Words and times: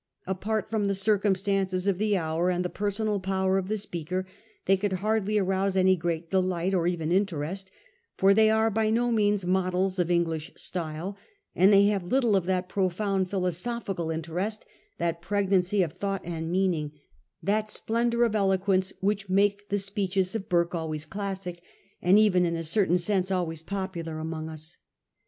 Apart 0.25 0.67
from 0.67 0.85
the 0.85 0.95
circumstances 0.95 1.85
of 1.85 1.99
the 1.99 2.17
hour 2.17 2.49
and 2.49 2.65
the 2.65 2.69
personal 2.71 3.19
power 3.19 3.59
of 3.59 3.67
the 3.67 3.77
speaker, 3.77 4.25
they 4.65 4.75
could 4.75 4.93
hardly 4.93 5.37
arouse 5.37 5.75
any 5.75 5.95
great 5.95 6.31
delight, 6.31 6.73
or 6.73 6.87
even 6.87 7.11
interest; 7.11 7.69
for 8.17 8.33
they 8.33 8.49
are 8.49 8.71
by 8.71 8.89
no 8.89 9.11
means 9.11 9.45
models 9.45 9.99
of 9.99 10.09
English 10.09 10.51
style, 10.55 11.15
and 11.53 11.71
they 11.71 11.85
have 11.85 12.01
little 12.03 12.35
of 12.35 12.47
that 12.47 12.67
profound 12.67 13.29
philosophical 13.29 14.09
interest, 14.09 14.65
that 14.97 15.21
pregnancy 15.21 15.83
of 15.83 15.93
thought 15.93 16.21
and 16.25 16.49
meaning, 16.49 16.85
and 16.85 16.91
that 17.43 17.69
splendour 17.69 18.23
of 18.23 18.33
eloquence, 18.33 18.91
which 19.01 19.29
make 19.29 19.69
the 19.69 19.77
speeches 19.77 20.33
of 20.33 20.49
Burke 20.49 20.73
always 20.73 21.05
classic, 21.05 21.61
and 22.01 22.17
even 22.17 22.43
in 22.43 22.55
a 22.55 22.63
certain 22.63 22.97
sense 22.97 23.29
always 23.29 23.61
popular 23.61 24.17
among 24.17 24.49
us. 24.49 24.77